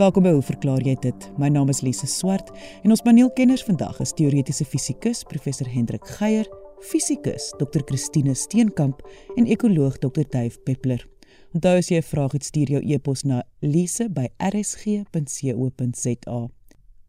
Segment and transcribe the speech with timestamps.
[0.00, 1.24] Welkom by Hoe verklaar jy dit?
[1.36, 2.48] My naam is Lise Swart
[2.80, 6.48] en ons paneelkenners vandag is teoretiese fisikus professor Hendrik Geier,
[6.88, 7.84] fisikus Dr.
[7.84, 9.04] Christine Steenkamp
[9.36, 10.24] en ekoloog Dr.
[10.32, 11.04] Dave Peppler.
[11.52, 14.08] Onthou as jy 'n vraag het, stuur jou e-pos na lise@rsg.co.za.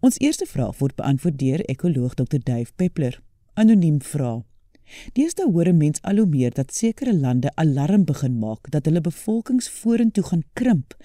[0.01, 2.39] Ons eerste vraag word beantwoord deur ekoloog Dr.
[2.43, 3.23] Dave Peppler.
[3.53, 4.43] Anoniem vra:
[5.13, 9.01] Deesdae hoor 'n mens al hoe meer dat sekere lande alarm begin maak dat hulle
[9.01, 10.95] bevolkings vorentoe gaan krimp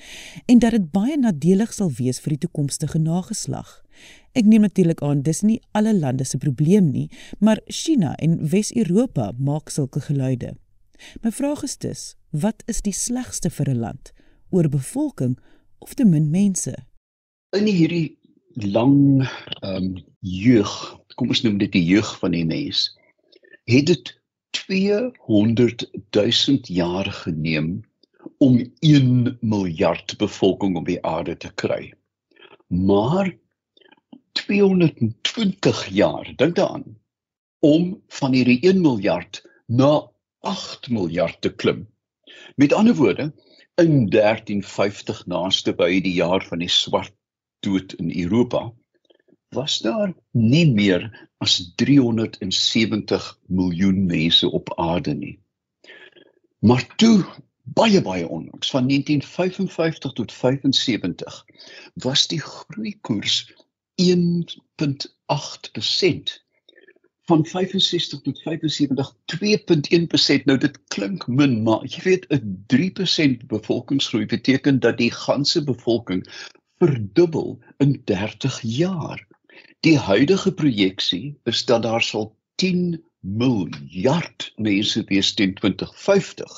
[0.47, 3.85] en dat dit baie nadelig sal wees vir die toekomstige nageslag.
[4.33, 9.33] Ek neem natuurlik aan dis nie alle lande se probleem nie, maar China en Wes-Europa
[9.39, 10.57] maak sulke geluide.
[11.23, 14.13] My vraag is dus, wat is die slegste vir 'n land?
[14.51, 15.39] Oor bevolking
[15.79, 16.75] of te min mense?
[17.51, 18.19] In hierdie
[18.55, 19.23] lang
[19.61, 22.97] ehm um, jeug, kom ons noem dit die jeug van die mens
[23.67, 24.21] het dit
[24.51, 27.81] 200 000 jaar geneem
[28.39, 31.95] om 1 miljard bevolking op die aarde te kry.
[32.67, 33.37] Maar
[34.33, 36.99] 220 jaar, dink daaraan,
[37.59, 40.11] om van hierdie 1 miljard na
[40.41, 41.87] 8 miljard te klim.
[42.55, 43.33] Met ander woorde,
[43.75, 47.15] in 1350 naaste by die jaar van die swart
[47.67, 48.73] dood in Europa,
[49.57, 55.39] was daar nie meer as 370 miljoen mense op aarde nie.
[56.59, 57.25] Maar toe
[57.75, 61.45] baie baie onlangs van 1955 tot 75
[61.95, 63.55] was die groeikoers
[64.03, 66.45] 1.8%
[67.27, 74.27] van 65 tot 75 2.1% nou dit klink min maar jy weet 'n 3% bevolkingsgroei
[74.27, 76.27] beteken dat die ganse bevolking
[76.79, 79.26] verdubbel in 30 jaar
[79.87, 82.25] Die huidige projeksie is dat daar sal
[82.59, 86.55] 10 miljard mense wees teen 2050.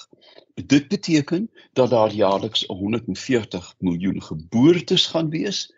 [0.54, 5.74] Dit beteken dat daar jaarliks 140 miljoen geboortes gaan wees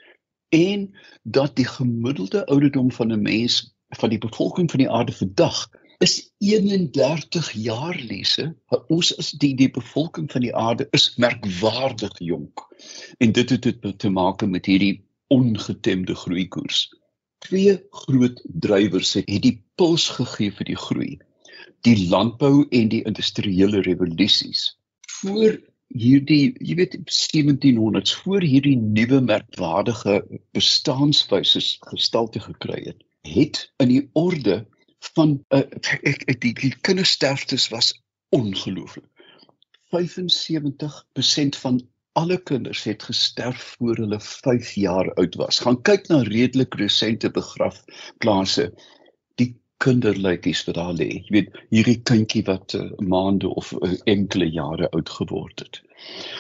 [0.49, 5.71] en dat die gemiddelde ouderdom van 'n mens van die bevolking van die aarde vandag
[5.99, 8.55] is 31 jaar lesse.
[8.87, 12.67] Ons is die die bevolking van die aarde is merkwaardig jonk.
[13.19, 17.00] En dit het dit te maak met hierdie ongetemde groeikoers
[17.47, 21.11] twee groot drywers het die puls gegee vir die groei.
[21.87, 24.75] Die landbou en die industriële revolusies.
[25.21, 25.57] Voor
[25.91, 30.21] hierdie, jy weet 1700s, voor hierdie nuwe merkwaardige
[30.55, 34.61] bestaanswyse gestalte gekry het, het in die orde
[35.15, 35.65] van uh,
[36.05, 37.95] ek, ek die, die kindersterftes was
[38.37, 39.09] ongelooflik.
[39.91, 41.81] 75% van
[42.13, 45.59] alle kinders het gesterf voor hulle 5 jaar oud was.
[45.59, 48.71] Gaan kyk na redelik resente begrafplaase.
[49.35, 49.55] Die
[49.85, 51.09] kinderlykies wat daar lê.
[51.21, 55.83] Jy weet, hierdie kindjie wat uh, maande of uh, enkele jare oud geword het.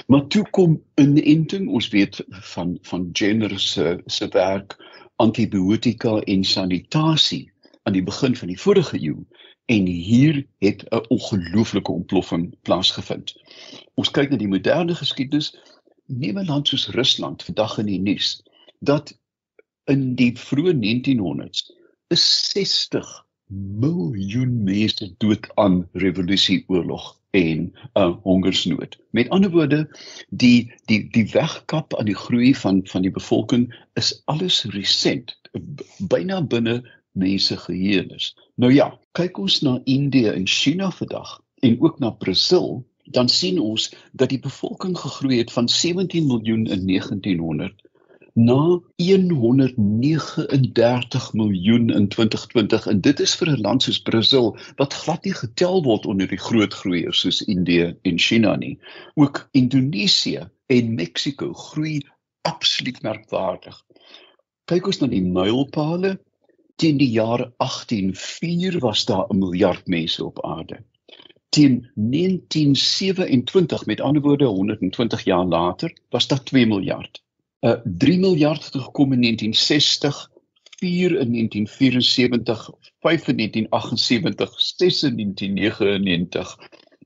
[0.06, 4.76] Maar toe kom inenting, ons weet van van Jenner se se werk
[5.20, 7.50] antibiotika en sanitasie
[7.84, 9.20] aan die begin van die vorige eeu
[9.70, 13.34] en hier het 'n ongelooflike ontploffing plaasgevind.
[13.94, 15.54] Ons kyk na die moderne geskiedenis,
[16.06, 18.42] neem 'n land soos Rusland vandag in die nuus
[18.80, 19.18] dat
[19.84, 21.70] in die vroeë 1900s
[22.08, 23.06] is 60
[23.82, 28.98] miljoen mense dood aan revolusieoorlog en 'n uh, hongersnood.
[29.10, 29.80] Met ander woorde,
[30.28, 35.38] die die die wegkap aan die groei van van die bevolking is alles resent,
[35.98, 38.34] byna binne mense geheuenis.
[38.54, 43.60] Nou ja, kyk ons na Indië en China vandag en ook na Brasil, dan sien
[43.60, 47.90] ons dat die bevolking gegroei het van 17 miljoen in 1900
[48.34, 55.24] na 139 miljoen in 2020 en dit is vir 'n land soos Brasil wat glad
[55.24, 58.78] nie getel word onder die groot groeiers soos Indië en China nie.
[59.14, 62.00] Ook Indonesië en Mexiko groei
[62.42, 63.84] absoluut merkwaardig.
[64.64, 66.20] Kyk ons na die mylpale
[66.80, 70.84] teen die jaar 1804 was daar 'n miljard mense op aarde.
[71.48, 77.22] Teen 1927, met ander woorde 120 jaar later, was daar 2 miljard.
[77.60, 80.30] Uh 3 miljard het gekom in 1960,
[80.78, 86.58] 4 in 1974, 5 in 1978, 6 in 1999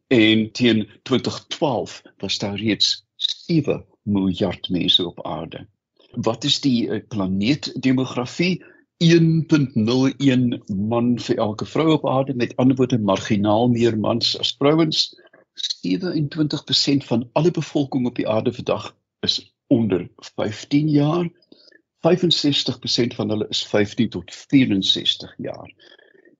[0.06, 5.66] en teen 2012 was daar reeds 7 miljard mense op aarde.
[6.10, 8.64] Wat is die uh, planeetdemografie?
[9.04, 12.34] 1.01 man vir elke vrou op aarde.
[12.34, 15.12] Met ander woorde marginaal meer mans as vrouens.
[15.86, 21.28] 27% van alle bevolking op die aarde vandag is onder 15 jaar.
[22.04, 25.74] 65% van hulle is 15 tot 64 jaar.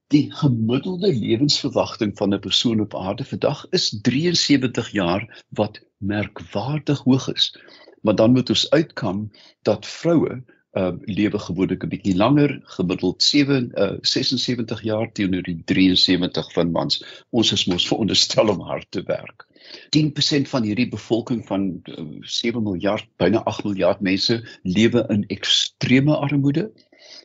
[0.07, 7.33] Die gemiddelde lewensverwagting van 'n persoon op aarde vandag is 73 jaar wat merkwaardig hoog
[7.33, 7.57] is.
[8.01, 9.31] Maar dan moet ons uitkom
[9.63, 15.63] dat vroue uh lewe gewoonlik 'n bietjie langer, gemiddeld 7 uh 76 jaar teenoor die
[15.65, 17.05] 73 van mans.
[17.31, 19.47] Ons is mos veronderstel om hard te werk.
[19.91, 26.17] 10% van hierdie bevolking van uh, 7 miljard, byna 8 miljard mense lewe in ekstreme
[26.17, 26.73] armoede.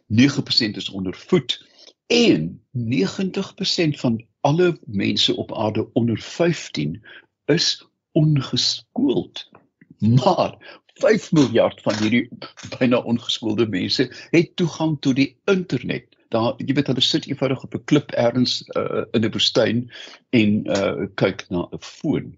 [0.08, 1.60] 9% is onder voet
[2.08, 7.06] en 90% van alle mense op aarde onder 15
[7.46, 9.50] is ongeskoold.
[9.98, 12.28] Maar 5 miljard van hierdie
[12.78, 16.08] byna ongeskoelde mense het toegang tot die internet.
[16.34, 19.90] Daar jy weet hulle sit eenvoudig op 'n klip ergens uh, in 'n woestyn
[20.30, 22.36] en uh, kyk na 'n foon.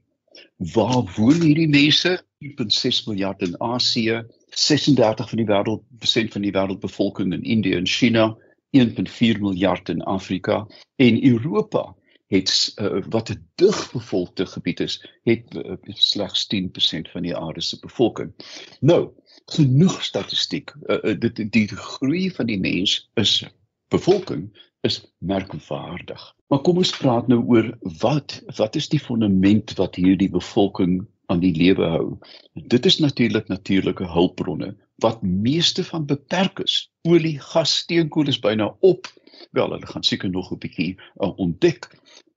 [0.73, 2.21] Waar woon hierdie mense?
[2.41, 7.87] 1.6 miljard in Asië, 36 van die wêreld persent van die wêreldbevolking in Indië en
[7.87, 8.37] China,
[8.71, 11.95] 1.4 miljard in Afrika en Europa
[12.31, 17.79] het uh, wat 'n digbevolkte gebied is, het uh, slegs 10% van die aarde se
[17.79, 18.31] bevolking.
[18.79, 19.09] Nou,
[19.45, 20.73] genoeg statistiek.
[20.85, 23.45] Uh, dit die groei van die mens is
[23.87, 24.47] bevolking
[24.81, 26.35] is merkwaardig.
[26.47, 31.39] Maar kom ons praat nou oor wat wat is die fondament wat hierdie bevolking aan
[31.39, 32.17] die lewe hou.
[32.53, 36.91] Dit is natuurlik natuurlike hulpbronne wat meeste van beperk is.
[37.07, 39.09] Olie, gas, steenkool is byna op.
[39.51, 41.89] Wel hulle gaan seker nog 'n bietjie uh, ontdek.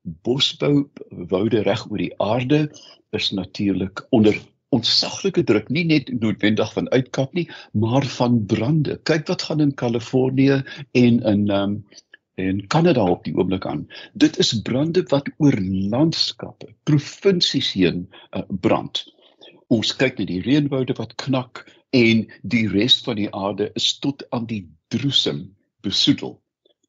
[0.02, 2.68] Bosbou woude reg oor die aarde
[3.10, 4.40] is natuurlik onder
[4.74, 8.98] ontsaglike druk nie net noodwendig van uitkap nie maar van brande.
[9.02, 10.62] Kyk wat gaan in Kalifornië
[10.92, 11.84] en in um,
[12.34, 13.86] en Kanada op die oomblik aan.
[14.12, 15.54] Dit is brande wat oor
[15.94, 19.04] landskappe provinsies heen uh, brand.
[19.72, 21.62] Ons kyk na die reënwoude wat knak
[21.94, 25.46] en die res van die aarde is tot aan die droesem
[25.86, 26.40] besoedel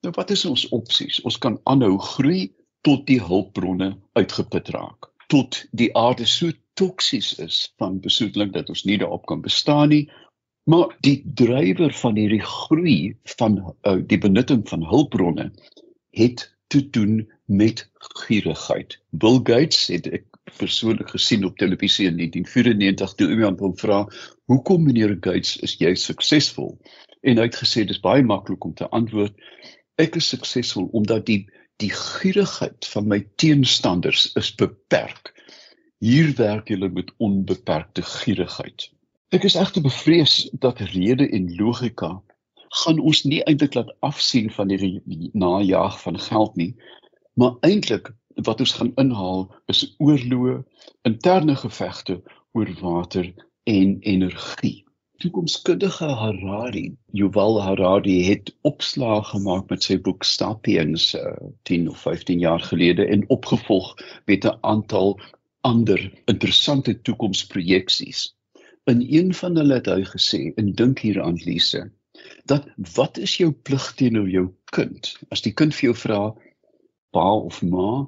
[0.06, 1.18] Nou wat is ons opsies?
[1.26, 2.52] Ons kan aanhou groei
[2.86, 5.10] tot die hulpbronne uitgeput raak.
[5.34, 10.04] Tot die aarde so toksies is van besoedeling dat ons nie daarop kan bestaan nie.
[10.70, 12.98] Maar die drywer van hierdie groei
[13.38, 15.50] van uh, die benutting van hulpbronne
[16.14, 17.88] het te doen met
[18.22, 19.00] gierigheid.
[19.10, 20.30] Bill Gates het ek
[20.60, 24.04] persoonlik gesien op televisie in 1994 toe iemand hom vra,
[24.46, 26.76] "Hoekom meneer Gates is jy suksesvol?"
[27.26, 29.34] En hy het gesê dis baie maklik om te antwoord,
[29.98, 31.46] ek is suksesvol omdat die
[31.84, 35.34] die gierigheid van my teenstanders is beperk.
[36.00, 38.86] Hier werk julle met onbeperkte gierigheid.
[39.36, 42.12] Ek is egter bevrees dat rede en logika
[42.84, 46.72] gaan ons nie eintlik laat afsien van die najaag van geld nie,
[47.34, 48.14] maar eintlik
[48.48, 50.62] wat ons gaan inhaal is oorloë,
[51.10, 52.22] interne gevegte
[52.54, 53.34] oor water
[53.66, 54.86] en energie
[55.26, 62.02] toekomskundige Harari, Yuval Harari het opslae gemaak met sy boek Sapiens uh, eh, 10 of
[62.04, 63.94] 15 jaar gelede en opgevolg
[64.26, 65.20] met 'n aantal
[65.62, 68.36] ander interessante toekomsprojeksies.
[68.86, 71.92] In een van hulle het hy gesê, en dink hieraan Lise,
[72.46, 75.16] dat wat is jou plig teenoor jou kind?
[75.32, 76.22] As die kind vir jou vra,
[77.12, 78.06] pa of ma,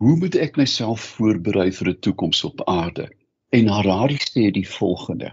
[0.00, 3.08] hoe moet ek myself voorberei vir 'n toekoms op aarde?
[3.50, 5.32] En Harari sê die volgende: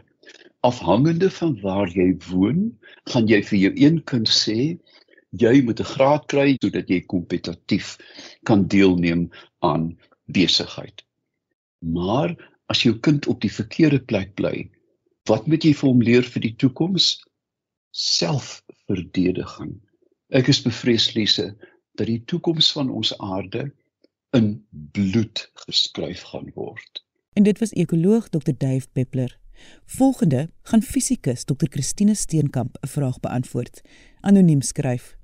[0.66, 2.62] afhangende van waar jy woon,
[3.12, 4.80] gaan jy vir jou een kind sê
[5.44, 7.94] jy moet 'n graad kry sodat jy kompetitief
[8.50, 9.30] kan deelneem
[9.62, 9.86] aan
[10.34, 11.06] besigheid.
[11.80, 12.34] Maar
[12.74, 14.70] as jou kind op die verkeerde plek bly,
[15.30, 17.22] wat moet jy vir hom leer vir die toekoms?
[17.92, 19.78] Selfverdediging.
[20.34, 21.52] Ek is bevrees Lise
[21.98, 23.72] dat die toekoms van ons aarde
[24.34, 27.07] in bloed geskryf gaan word.
[27.38, 28.52] En dit was ekoloog Dr.
[28.58, 29.40] Dave Peppler
[29.86, 31.66] Volgende gaan fisikus Dr.
[31.70, 33.82] Christine Steenkamp 'n vraag beantwoord.
[34.20, 35.18] Anoniem skryf: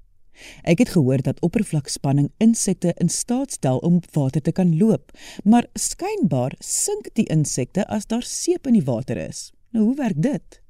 [0.61, 5.11] Ek het gehoor dat oppervlakspanning insekte in staat stel om op water te kan loop,
[5.43, 9.51] maar skynbaar sink die insekte as daar seep in die water is.
[9.69, 10.61] Nou hoe werk dit?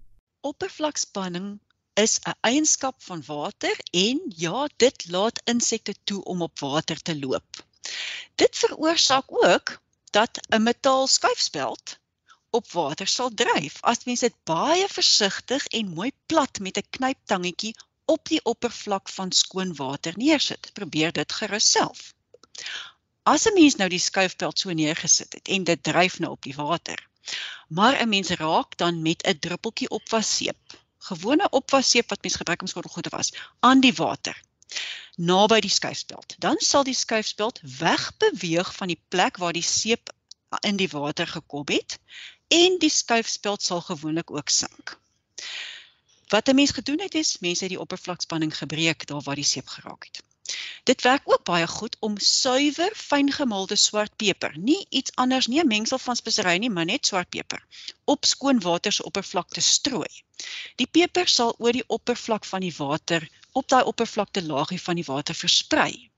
[0.41, 1.59] Oppervlakspanning
[1.93, 7.19] is 'n eienskap van water en ja, dit laat insekte toe om op water te
[7.19, 7.65] loop.
[8.35, 9.83] Dit veroorsaak ook
[10.13, 12.00] dat 'n metaal skuifspeld
[12.50, 17.75] op water sal dryf as mens dit baie versigtig en mooi plat met 'n knyptangetjie
[18.05, 20.70] op die oppervlak van skoon water neersit.
[20.74, 22.13] Probeer dit gerus self.
[23.24, 26.55] As 'n mens nou die skuifpeld so neergesit het en dit dryf nou op die
[26.55, 27.08] water,
[27.67, 32.67] maar 'n mens raak dan met 'n druppeltjie opwasseep, gewone opwasseep wat mens gebruik om
[32.67, 34.41] skottelgoed te was, aan die water
[35.15, 40.10] naby die skuifspeld, dan sal die skuifspeld wegbeweeg van die plek waar die seep
[40.62, 42.00] in die water gekom het
[42.48, 45.00] en die skuifspeld sal gewoonlik ook sink.
[46.27, 49.67] Wat 'n mens gedoen het is mense het die oppervlakspanning gebreek daar waar die seep
[49.67, 50.22] geraak het.
[50.84, 55.62] Dit werk ook baie goed om suiwer fyn gemaalde swart peper, nie iets anders nie,
[55.62, 57.62] 'n mengsel van spesery nie, maar net swart peper,
[58.03, 60.24] op skoon water se oppervlak te strooi.
[60.75, 65.07] Die peper sal oor die oppervlak van die water op daai oppervlakte laagie van die
[65.07, 66.10] water versprei.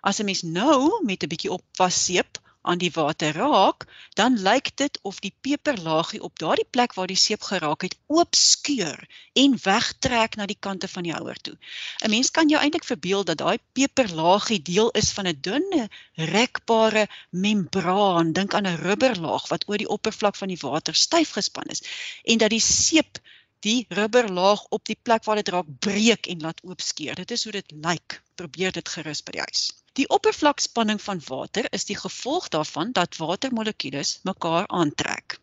[0.00, 3.86] As 'n mens nou met 'n bietjie opwasseep aan die water raak,
[4.18, 8.34] dan lyk dit of die peperlaagie op daardie plek waar die seep geraak het oop
[8.34, 8.98] skeur
[9.32, 11.56] en wegtrek na die kante van die houer toe.
[12.04, 17.06] 'n Mens kan jou eintlik verbeel dat daai peperlaagie deel is van 'n dunne, rekbare
[17.30, 21.82] membraan, dink aan 'n rubberlaag wat oor die oppervlak van die water styf gespan is
[22.24, 23.18] en dat die seep
[23.66, 27.14] die rubberlaag op die plek waar dit raak breek en laat oopskeur.
[27.14, 28.22] Dit is hoe dit lyk.
[28.34, 29.62] Probeer dit gerus by die huis.
[29.98, 35.40] Die oppervlakspanning van water is die gevolg daarvan dat watermolekules mekaar aantrek.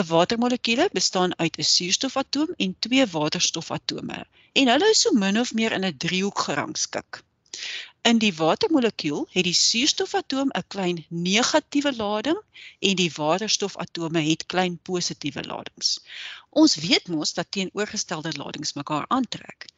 [0.00, 5.52] 'n Watermolekuule bestaan uit 'n suurstofatoom en twee waterstofatome en hulle is so min of
[5.58, 7.22] meer in 'n driehoek gerangskik.
[8.02, 12.40] In die watermolekuul het die suurstofatoom 'n klein negatiewe lading
[12.88, 15.90] en die waterstofatome het klein positiewe ladings.
[16.50, 19.68] Ons weet mos dat teenoorgestelde ladings mekaar aantrek.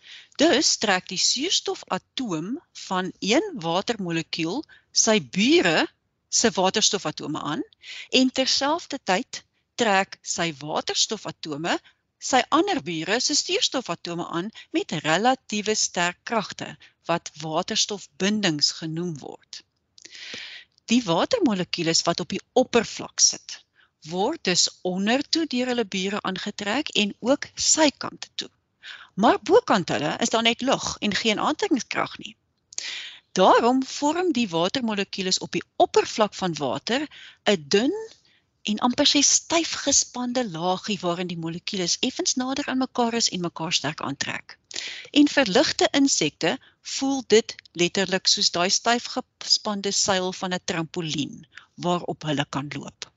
[0.41, 2.49] Dus trek die suurstofatoom
[2.87, 4.65] van een watermolekuul
[5.05, 5.87] sy bure
[6.29, 7.63] se waterstofatome aan
[8.09, 11.77] en terselfdertyd trek sy waterstofatome
[12.25, 16.71] sy ander bure se suurstofatome aan met relatiewe sterk kragte
[17.11, 19.61] wat waterstofbindings genoem word.
[20.93, 23.59] Die watermolekules wat op die oppervlak sit,
[24.09, 28.51] word dus ondertoe deur hulle bure aangetrek en ook sykante toe.
[29.15, 32.37] Maar bokant hulle is daar net lug en geen aantrekkingskrag nie.
[33.33, 37.07] Daarom vorm die watermolekules op die oppervlak van water
[37.45, 37.95] 'n dun
[38.73, 43.45] en amper sy styf gespande laagie waarin die molekules effens nader aan mekaar is en
[43.45, 44.57] mekaar sterk aantrek.
[45.21, 46.55] En vir ligte insekte
[46.97, 51.47] voel dit letterlik soos daai styf gespande seil van 'n trampolien
[51.87, 53.11] waarop hulle kan loop.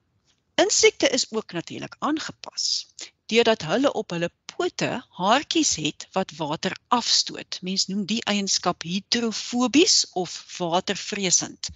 [0.65, 2.87] Insekte is ook natuurlik aangepas
[3.31, 4.89] deurdat hulle op hulle pote
[5.19, 7.59] haartjies het wat water afstoot.
[7.61, 11.69] Mens noem die eienskap hidrofobies of watervreesend.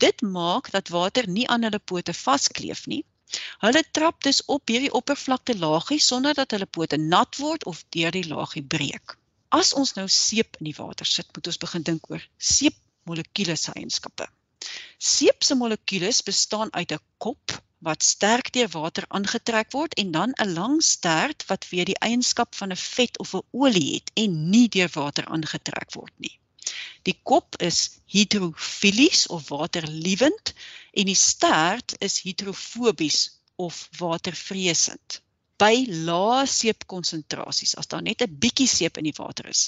[0.00, 3.02] Dit maak dat water nie aan hulle pote vaskleef nie.
[3.62, 8.14] Hulle trap dus op hierdie oppervlakte laagie sonder dat hulle pote nat word of deur
[8.16, 9.16] die laagie breek.
[9.58, 13.76] As ons nou seep in die water sit, moet ons begin dink oor seepmolekules se
[13.76, 14.28] eienskappe.
[15.12, 20.32] Seep se molekules bestaan uit 'n kop wat sterk deur water aangetrek word en dan
[20.32, 24.50] 'n lang stert wat weer die eienskap van 'n vet of 'n olie het en
[24.50, 26.39] nie deur water aangetrek word nie.
[27.08, 27.78] Die kop is
[28.14, 30.52] hidrofilies of waterliewend
[30.92, 33.20] en die stert is hidrofobies
[33.56, 35.20] of watervreesend.
[35.60, 39.62] By lae seepkonsentrasies, as daar net 'n bietjie seep in die water is,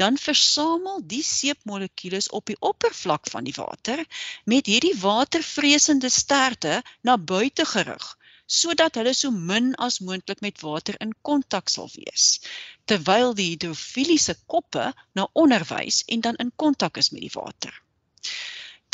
[0.00, 4.04] dan versamel die seepmolekules op die oppervlak van die water
[4.44, 10.96] met hierdie watervreesende sterte na buite gerig sodat hulle so min as moontlik met water
[11.00, 12.40] in kontak sal wees
[12.90, 17.72] terwyl die hidrofiliese koppe na onder wys en dan in kontak is met die water.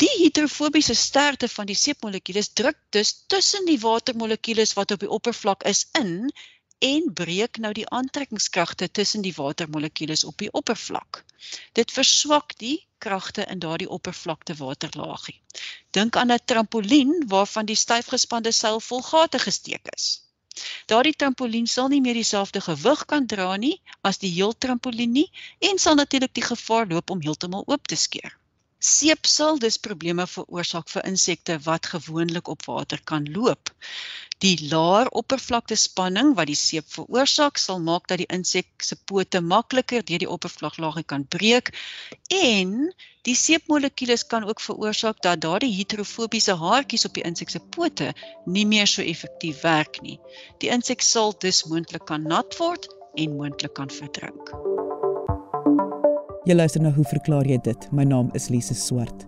[0.01, 5.63] Die hidrofobiese sterkte van die seepmolekules druk dus tussen die watermolekules wat op die oppervlak
[5.69, 6.31] is in
[6.81, 11.23] en breek nou die aantrekkingskragte tussen die watermolekules op die oppervlak.
[11.77, 15.37] Dit verswak die kragte in daardie oppervlakte waterlaagie.
[15.97, 20.09] Dink aan 'n trampolien waarvan die styfgespande seil vol gate gesteek is.
[20.85, 25.29] Daardie trampolien sal nie meer dieselfde gewig kan dra nie as die heel trampolien nie
[25.59, 28.40] en sal natuurlik die gevaar loop om heeltemal oop te skeur.
[28.81, 33.69] Seep sal dus probleme veroorsaak vir insekte wat gewoonlik op water kan loop.
[34.41, 39.41] Die laer oppervlakte spanning wat die seep veroorsaak sal maak dat die insek se pote
[39.51, 41.69] makliker deur die oppervlaklaagie kan breek
[42.39, 42.73] en
[43.29, 48.09] die seepmolekules kan ook veroorsaak dat daardie hidrofobiese haartjies op die insek se pote
[48.49, 50.17] nie meer so effektief werk nie.
[50.57, 54.70] Die insek sal dus moontlik kan nat word en moontlik kan verdrink.
[56.41, 57.83] Jy luister na hoe verklaar jy dit?
[57.93, 59.27] My naam is Lise Swart.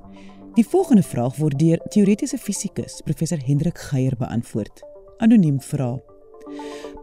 [0.57, 4.81] Die volgende vraag word deur teoretiese fisikus professor Hendrik Geier beantwoord
[5.21, 5.91] anoniem vra.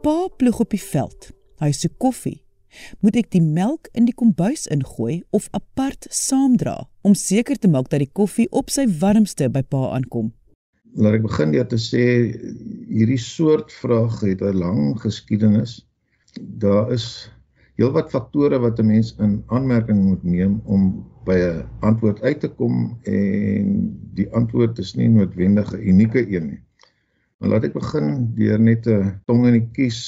[0.02, 1.30] Pa ploeg op die veld.
[1.62, 2.40] Hy soek koffie.
[3.06, 6.74] Moet ek die melk in die kombuis ingooi of apart saamdra
[7.06, 10.32] om seker te maak dat die koffie op sy warmste by pa aankom?
[10.98, 12.04] Laat ek begin deur te sê
[12.90, 15.84] hierdie soort vraag het 'n lang geskiedenis.
[16.34, 17.30] Daar is
[17.80, 22.48] heelwat faktore wat 'n mens in aanmerking moet neem om by 'n antwoord uit te
[22.48, 23.68] kom en
[24.14, 26.62] die antwoord is nie noodwendig 'n unieke een nie.
[27.38, 30.00] Maar laat ek begin deur net 'n tong in die kies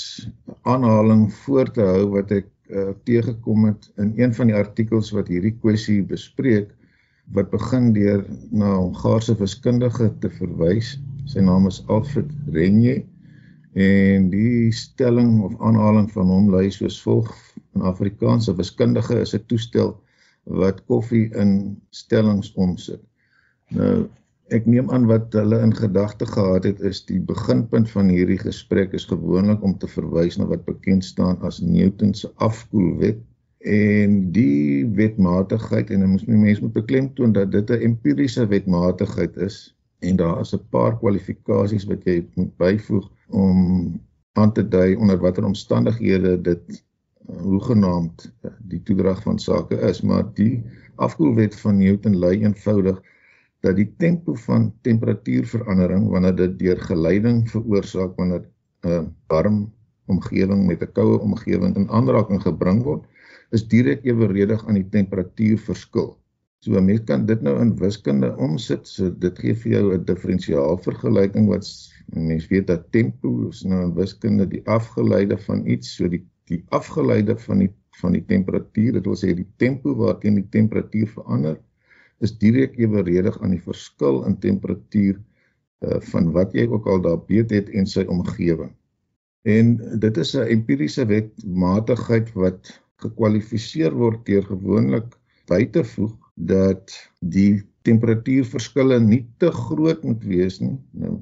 [0.62, 5.28] aanhaling voor te hou wat ek uh, teëgekom het in een van die artikels wat
[5.28, 6.68] hierdie kwessie bespreek
[7.32, 11.00] wat begin deur na 'n Hongaarse wiskundige te verwys.
[11.24, 13.04] Sy naam is Alfred Renje
[13.72, 17.32] en die stelling of aanhaling van hom lui soos volg:
[17.74, 20.00] 'n Afrikaanse wiskundige is 'n toestel
[20.44, 23.00] wat koffie in stellings omsit.
[23.68, 24.08] Nou
[24.52, 28.92] ek neem aan wat hulle in gedagte gehad het is die beginpunt van hierdie gesprek
[28.98, 33.20] is gewoonlik om te verwys na wat bekend staan as Newton se afkoelwet
[33.72, 39.74] en die wetmatigheid en ons moet mense moet beklemtoon dat dit 'n empiriese wetmatigheid is
[40.00, 44.00] en daar is 'n paar kwalifikasies wat jy moet byvoeg om
[44.32, 46.84] aan te dui onder watter omstandighede dit
[47.26, 50.62] hoegenaamd die toedrag van sake is maar die
[50.96, 53.00] afkoelwet van Newton lui eenvoudig
[53.62, 58.42] dat die tempo van temperatuurverandering wanneer dit deur geleiding veroorsaak wanneer
[58.82, 59.72] 'n uh, warm
[60.10, 63.04] omgewing met 'n koue omgewing in aanraking gebring word,
[63.50, 66.18] is direk eweredig aan die temperatuurverskil.
[66.62, 68.88] So 'n mens kan dit nou in wiskunde omsit.
[68.88, 71.66] So dit gee vir jou 'n diferensiaalvergelyking wat
[72.06, 76.62] mens weet dat tempo is nou in wiskunde die afgeleide van iets, so die die
[76.78, 81.58] afgeleide van die van die temperatuur, dit wil sê die tempo waarteen die temperatuur verander
[82.24, 85.18] is direk eweredig aan die verskil in temperatuur
[85.82, 88.70] uh van wat jy ook al daar weet het en sy omgewing.
[89.42, 92.70] En dit is 'n empiriese wetmatigheid wat
[93.02, 95.18] gekwalifiseer word deur gewoonlik
[95.50, 100.78] by te voeg dat die temperatuurverskille nie te groot moet wees nie.
[100.90, 101.18] Nou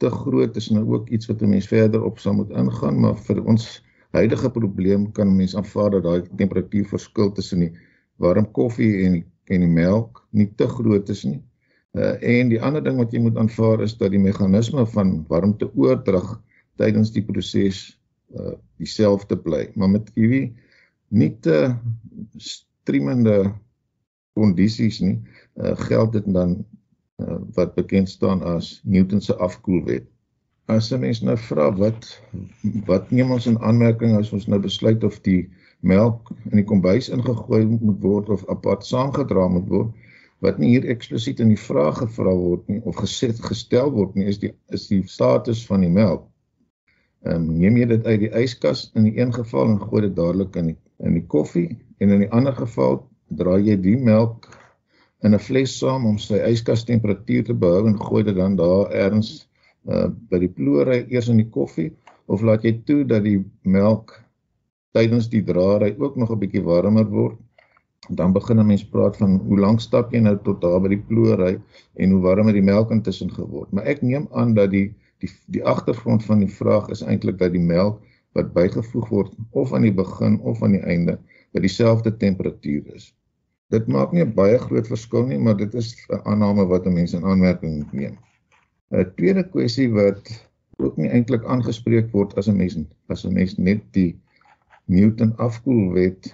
[0.00, 3.16] te groot is nou ook iets wat 'n mens verder op sal moet ingaan, maar
[3.16, 3.84] vir ons
[4.16, 7.72] huidige probleem kan 'n mens aanvaar dat daai temperatuurverskil tussen die
[8.16, 11.40] warm koffie en die en die melk nie te groot is nie.
[11.98, 16.36] Uh en die ander ding wat jy moet aanvaar is dat die meganisme van warmteoordrag
[16.78, 17.80] tydens die proses
[18.38, 19.64] uh dieselfde bly.
[19.74, 20.54] Maar met hierdie
[21.08, 21.74] nie te
[22.38, 23.52] streamende
[24.38, 25.18] kondisies nie,
[25.58, 26.60] uh geld dit dan
[27.18, 30.06] uh wat bekend staan as Newton se afkoelwet.
[30.70, 32.10] As 'n mens nou vra wat
[32.86, 35.48] wat neem ons in aanmerking as ons nou besluit of die
[35.80, 39.90] melk in die kombuis ingegooi moet word of apart saamgedra moet word
[40.44, 44.28] wat nie hier eksplisiet in die vraag gevra word nie of gesê gestel word nie
[44.32, 46.24] is die is die status van die melk.
[47.26, 50.16] Ehm um, neem jy dit uit die yskas in die een geval en gooi dit
[50.16, 51.68] dadelik in die in die koffie
[52.00, 53.02] en in die ander geval
[53.40, 54.48] draai jy die melk
[55.24, 58.90] in 'n fles saam om sy yskas temperatuur te behou en gooi dit dan daar
[58.90, 59.49] ergens
[59.88, 61.90] uh, by die ploery eers in die koffie
[62.26, 64.14] of laat jy toe dat die melk
[64.96, 67.38] tydens die draai ook nog 'n bietjie warmer word.
[68.08, 71.04] Dan begin 'n mens praat van hoe lank stap jy nou tot daar by die
[71.08, 71.60] ploery
[71.94, 73.72] en hoe warm het die melk intussen geword.
[73.72, 77.52] Maar ek neem aan dat die die die agtergrond van die vraag is eintlik dat
[77.52, 78.00] die melk
[78.32, 81.18] wat bygevoeg word of aan die begin of aan die einde
[81.52, 83.14] by dieselfde temperatuur is.
[83.70, 86.92] Dit maak nie 'n baie groot verskil nie, maar dit is 'n aanname wat 'n
[86.92, 88.18] mens in aanmerking moet neem.
[88.90, 90.30] 'n Tweede kwessie wat
[90.82, 92.78] ook nie eintlik aangespreek word as 'n mens
[93.14, 94.18] as 'n mens net die
[94.90, 96.32] Newton afkoelwet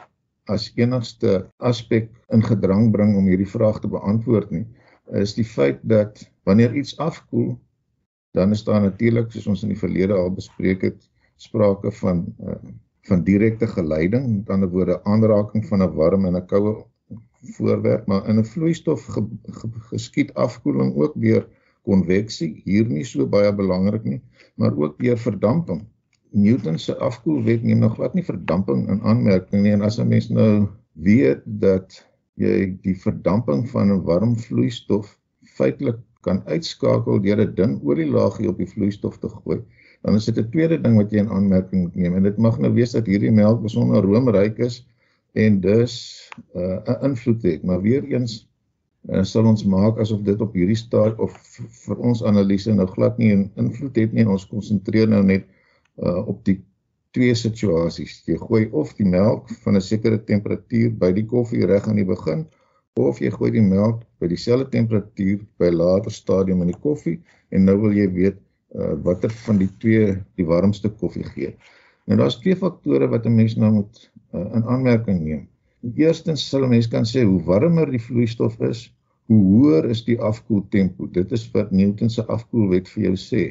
[0.54, 4.64] as enigste aspek in gedrang bring om hierdie vraag te beantwoord nie,
[5.22, 7.58] is die feit dat wanneer iets afkoel,
[8.38, 12.58] dan is daar natuurlik soos ons in die verlede al bespreek het, sprake van uh,
[13.06, 16.84] van direkte geleiding, met ander woorde aanraking van 'n warm en 'n koue
[17.56, 21.46] voorwerp, maar in 'n vloeistof ge, ge, geskied afkoeling ook deur
[21.86, 24.20] konveksie, hier nie so baie belangrik nie,
[24.56, 25.84] maar ook deur verdamping.
[26.36, 30.28] Newton se afkoelwet neem nog glad nie verdamping in aanmerking nie en as 'n mens
[30.28, 32.02] nou weet dat
[32.36, 35.14] jy die verdamping van 'n warm vloeistof
[35.56, 39.60] feitelik kan uitskakel deur 'n dun olielaagie op die vloeistof te gooi,
[40.02, 42.58] dan is dit 'n tweede ding wat jy in aanmerking moet neem en dit mag
[42.58, 44.82] nou wees dat hierdie melk besonder roomryk is
[45.32, 45.94] en dus
[46.54, 48.48] uh, 'n uh, invloed het, maar weer eens
[49.12, 51.36] uh, sal ons maak asof dit op hierdie stadium of
[51.86, 55.44] vir ons analise nou glad nie 'n invloed het nie ons konsentreer nou net
[56.02, 56.60] uh, op die
[57.16, 58.20] twee situasies.
[58.28, 62.04] Jy gooi of die melk van 'n sekere temperatuur by die koffie reg aan die
[62.04, 62.46] begin
[62.96, 67.18] of jy gooi die melk by dieselfde temperatuur by later stadium in die koffie
[67.52, 68.38] en nou wil jy weet
[68.74, 71.54] uh, watter van die twee die warmste koffie gee.
[72.06, 75.48] Nou daar's twee faktore wat 'n mens nou moet uh, in aanmerking neem.
[75.94, 78.92] Eerstens sal 'n mens kan sê hoe warmer die vloeistof is,
[79.26, 81.08] hoe hoër is die afkoeltempo.
[81.12, 83.42] Dit is wat Newton se afkoelwet vir jou sê.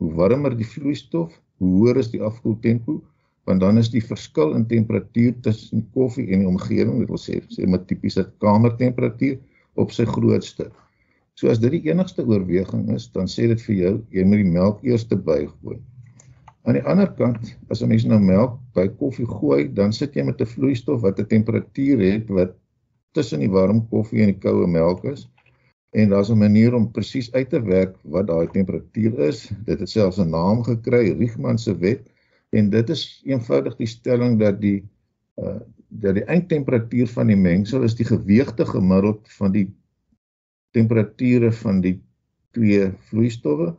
[0.00, 3.00] Hoe warmer die vloeistof, hoe hoër is die afkoeltempo
[3.48, 7.38] want dan is die verskil in temperatuur tussen koffie en die omgewing, dit wil sê
[7.48, 9.38] sê met tipiese kamertemperatuur
[9.80, 10.66] op sy grootste.
[11.38, 14.52] So as dit die enigste oorweging is, dan sê dit vir jou jy moet die
[14.52, 15.78] melk eers bygooi.
[16.68, 20.24] Aan die ander kant, as 'n mens nou melk by koffie gooi, dan sit jy
[20.28, 22.52] met 'n vloeistof wat 'n temperatuur het wat
[23.18, 25.26] tussen die warm koffie en die koue melk is.
[25.96, 29.50] En daar's 'n manier om presies uit te werk wat daai temperatuur is.
[29.64, 32.06] Dit het selfs 'n naam gekry, Riemann se wet,
[32.50, 34.84] en dit is eenvoudig die stelling dat die
[35.36, 39.68] uh dat die eindtemperatuur van die mengsel is die geweegte gemiddeld van die
[40.76, 41.94] temperature van die
[42.52, 43.70] twee vloeistowwe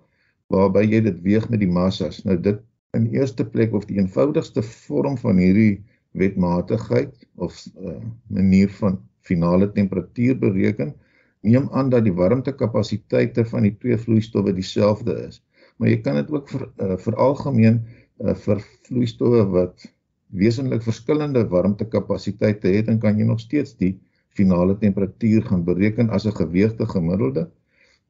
[0.49, 2.23] waarby jy dit weeg met die massas.
[2.25, 2.57] Nou dit
[2.97, 5.83] in eerste plek of die eenvoudigste vorm van hierdie
[6.17, 7.99] wetmatigheid of uh,
[8.33, 10.93] manier van finale temperatuur bereken
[11.41, 15.39] neem aan dat die warmtekapasiteite van die twee vloeistowwe dieselfde is.
[15.77, 17.79] Maar jy kan dit ook vir uh, vir algemeen
[18.19, 19.87] uh, vir vloeistowwe wat
[20.35, 23.95] wesentlik verskillende warmtekapasiteite het, dan kan jy nog steeds die
[24.35, 27.49] finale temperatuur gaan bereken as 'n geweegde gemiddelde.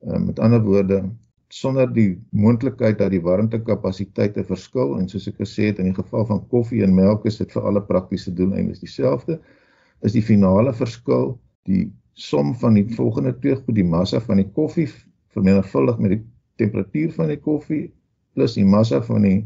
[0.02, 1.04] Uh, met ander woorde,
[1.50, 6.26] sonder die moontlikheid dat die warmtekapasiteite verskil en soos ek gesê het in die geval
[6.26, 9.39] van koffie en melk is dit vir alle praktiese doeleindes dieselfde
[10.06, 11.38] is die finale verskil
[11.70, 14.88] die som van die volgende twee goed die massa van die koffie
[15.36, 16.24] vermenigvuldig met die
[16.60, 17.86] temperatuur van die koffie
[18.36, 19.40] plus die massa van die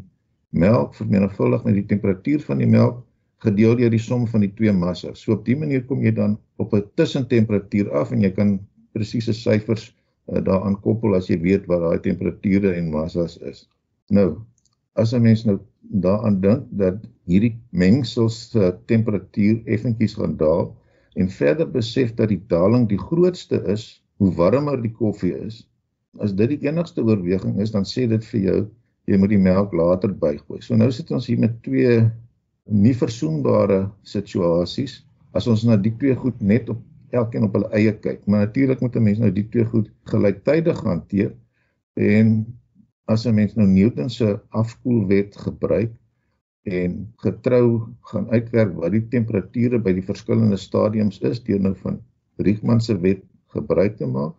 [0.54, 3.02] melk vermenigvuldig met die temperatuur van die melk
[3.44, 5.24] gedeel deur die som van die twee massas.
[5.24, 8.60] So op dië manier kom jy dan op 'n tussentemperatuur af en jy kan
[8.94, 9.92] presiese syfers
[10.30, 13.68] uh, daaraan koppel as jy weet wat daai temperature en massas is.
[14.10, 14.38] Nou,
[14.94, 20.76] as 'n mens nou daaraan dink dat hierdie mengsels se uh, temperatuur effentjies gaan daal
[21.16, 25.64] en verder besef dat die daling die grootste is hoe warmer die koffie is,
[26.20, 28.60] as dit die enigste oorweging is, dan sê dit vir jou
[29.10, 30.62] jy moet die melk later bygooi.
[30.64, 32.00] So nou sit ons hier met twee
[32.72, 35.02] nie versoenbare situasies.
[35.36, 36.80] As ons na die twee goed net op
[37.14, 38.24] elkeen op hulle eie kyk.
[38.26, 41.34] Maar natuurlik moet 'n mens nou die twee goed gelyktydig hanteer.
[41.94, 42.46] En
[43.06, 45.92] as 'n mens nou Newton se afkoelwet gebruik
[46.64, 52.00] en getrou gaan uitwerk wat die temperature by die verskillende stadiums is deur nou van
[52.38, 54.34] Riemann se wet gebruik te maak,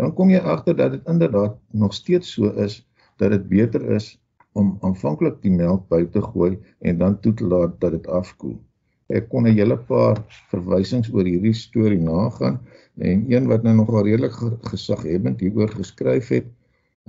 [0.00, 2.80] dan kom jy agter dat dit inderdaad nog steeds so is
[3.18, 4.16] dat dit beter is
[4.58, 8.56] om aanvanklik die melk by te gooi en dan toe te laat dat dit afkoel.
[9.08, 10.18] Ek kon 'n hele paar
[10.50, 12.60] verwysings oor hierdie storie nagaan
[12.98, 14.34] en een wat nou nogal redelik
[14.72, 16.48] gesaghebend hieroor geskryf het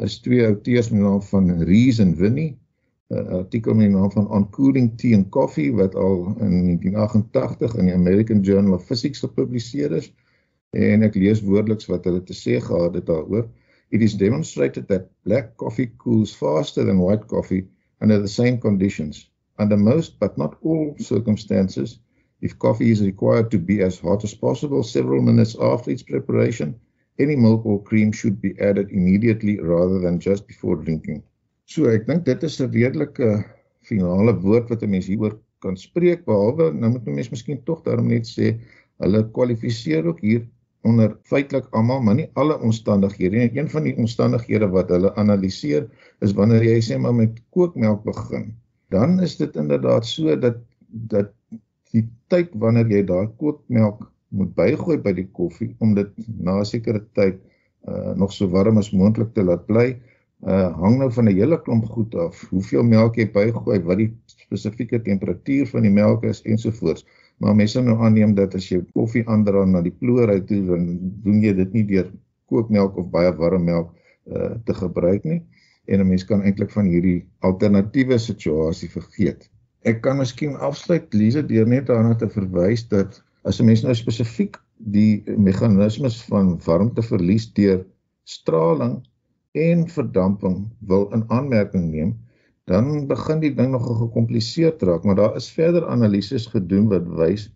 [0.06, 2.58] is twee outeurs met die naam van Rees en Winnie
[3.10, 7.76] 'n artikel met die naam van On Cooling Tea and Coffee wat al in 1988
[7.76, 10.12] in die American Journal of Physics gepubliseer is.
[10.78, 13.48] En ek lees woordeliks wat hulle te sê gehad het daaroor.
[13.90, 17.66] It is demonstrated that black coffee cools faster than white coffee
[18.00, 19.26] under the same conditions.
[19.58, 21.98] Under most, but not all circumstances,
[22.42, 26.78] if coffee is required to be as hot as possible several minutes after its preparation,
[27.20, 31.24] any milk or cream should be added immediately rather than just before drinking.
[31.66, 33.30] So ek dink dit is 'n redelike
[33.90, 37.84] finale woord wat 'n mens hieroor kan spreek behalwe nou moet 'n mens miskien tog
[37.84, 38.56] daarom net sê
[39.04, 40.48] hulle kwalifiseer ook hier
[40.84, 43.52] onder feitelik almal maar nie alle omstandighede nie.
[43.60, 45.90] Een van die omstandighede wat hulle analiseer
[46.22, 48.56] is wanneer jy sê maar met kookmelk begin
[48.90, 50.58] dan is dit inderdaad so dat
[50.90, 51.34] dat
[51.94, 56.66] die tyd wanneer jy daai kookmelk moet bygooi by die koffie om dit na 'n
[56.66, 57.40] sekere tyd
[57.88, 59.88] uh nog so warm as moontlik te laat bly.
[60.40, 62.42] Uh hang nou van 'n hele klomp goed af.
[62.50, 67.06] Hoeveel melk jy bygooi wat die spesifieke temperatuur van die melk is ensovoorts.
[67.38, 70.98] Maar mense nou aanneem dat as jy koffie aandra na die ploer uit toe dan
[71.24, 72.12] doen jy dit nie deur
[72.46, 73.96] kookmelk of baie warm melk
[74.28, 75.42] uh te gebruik nie.
[75.88, 79.50] En 'n mens kan eintlik van hierdie alternatiewe situasie vergeet.
[79.82, 83.96] Ek kan miskien afsluit Lize deur net daarna te verwys dat as 'n mens nou
[83.96, 87.86] spesifiek die meganismes van warmteverlies deur
[88.24, 89.00] straling
[89.52, 92.18] en verdamping wil in aanmerking neem,
[92.70, 97.50] dan begin die ding nogal gekompliseerd raak, maar daar is verder analises gedoen wat wys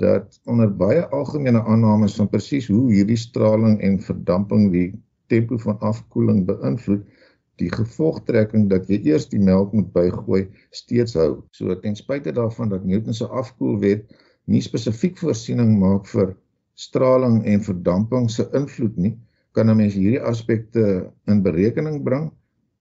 [0.00, 4.88] dat onder baie algemene aannames van presies hoe hierdie straling en verdamping die
[5.26, 7.04] tempo van afkoeling beïnvloed,
[7.56, 11.42] die gevolgtrekking dat jy eers die melk moet bygooi steeds hou.
[11.56, 14.04] So ten spyte daarvan dat Newton se afkoelwet
[14.46, 16.34] nie spesifiek voorsiening maak vir
[16.76, 19.14] straling en verdamping se invloed nie,
[19.56, 22.30] kan 'n mens hierdie aspekte in berekening bring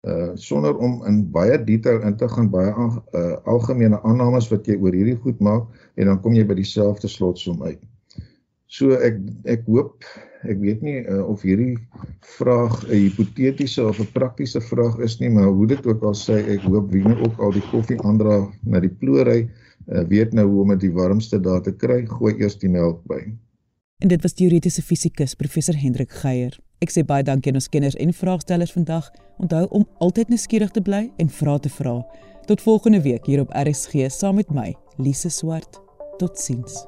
[0.03, 4.75] uh sonder om in baie detail in te gaan baie uh, algemene aannames wat jy
[4.75, 7.79] oor hierdie goed maak en dan kom jy by dieselfde slotsom uit.
[8.67, 10.03] So ek ek hoop
[10.43, 11.77] ek weet nie uh, of hierdie
[12.38, 16.41] vraag 'n hipotetiese of 'n praktiese vraag is nie, maar hoe dit ook al sê,
[16.51, 19.47] ek hoop wie nou ook al die koffie aandra na die ploery,
[19.88, 23.03] uh, weet nou hoe om dit die warmste daar te kry, gooi eers die melk
[23.11, 23.23] by.
[24.03, 26.59] En dit was teoretiese fisikus professor Hendrik Geier.
[26.83, 29.12] Ek sê baie dankie aan ons kenners en vraagstellers vandag.
[29.38, 32.01] Onthou om altyd nuuskierig te bly en vra te vra.
[32.51, 35.79] Tot volgende week hier op RSG saam met my, Lise Swart.
[36.18, 36.83] Totsiens.